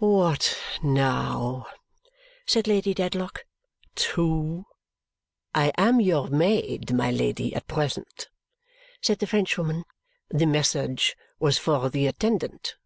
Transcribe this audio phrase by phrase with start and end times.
[0.00, 1.64] "What now?"
[2.44, 3.46] said Lady Dedlock.
[3.94, 4.66] "Two!"
[5.54, 8.28] "I am your maid, my Lady, at the present,"
[9.00, 9.84] said the Frenchwoman.
[10.28, 12.76] "The message was for the attendant."